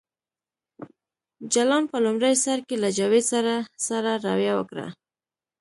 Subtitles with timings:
[1.53, 3.53] جلان په لومړي سر کې له جاوید سره
[3.87, 4.87] سړه رویه وکړه